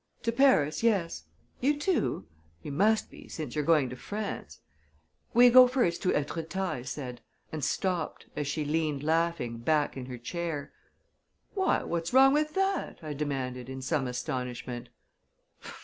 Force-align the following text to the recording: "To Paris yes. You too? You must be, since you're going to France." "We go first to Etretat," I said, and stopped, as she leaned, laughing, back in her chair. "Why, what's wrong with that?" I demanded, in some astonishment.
"To 0.23 0.31
Paris 0.31 0.81
yes. 0.81 1.25
You 1.59 1.77
too? 1.77 2.25
You 2.63 2.71
must 2.71 3.11
be, 3.11 3.27
since 3.27 3.53
you're 3.53 3.63
going 3.63 3.87
to 3.91 3.95
France." 3.95 4.57
"We 5.31 5.51
go 5.51 5.67
first 5.67 6.01
to 6.01 6.09
Etretat," 6.11 6.57
I 6.59 6.81
said, 6.81 7.21
and 7.51 7.63
stopped, 7.63 8.25
as 8.35 8.47
she 8.47 8.65
leaned, 8.65 9.03
laughing, 9.03 9.59
back 9.59 9.95
in 9.95 10.07
her 10.07 10.17
chair. 10.17 10.71
"Why, 11.53 11.83
what's 11.83 12.13
wrong 12.13 12.33
with 12.33 12.55
that?" 12.55 12.97
I 13.03 13.13
demanded, 13.13 13.69
in 13.69 13.83
some 13.83 14.07
astonishment. 14.07 14.89